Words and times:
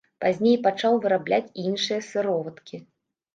Пазней 0.23 0.55
пачаў 0.67 0.97
вырабляць 1.03 1.51
і 1.59 1.67
іншыя 1.73 1.99
сыроваткі. 2.09 2.81